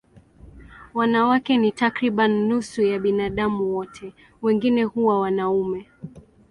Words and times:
Wanawake 0.93 1.57
ni 1.57 1.71
takriban 1.71 2.31
nusu 2.47 2.81
ya 2.81 2.99
binadamu 2.99 3.73
wote, 3.75 4.13
wengine 4.41 4.83
huwa 4.83 5.19
wanaume. 5.19 5.87